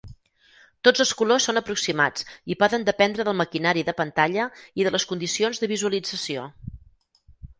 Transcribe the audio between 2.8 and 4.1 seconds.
dependre del maquinari de